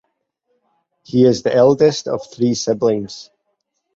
[1.03, 3.29] He is the eldest of three siblings.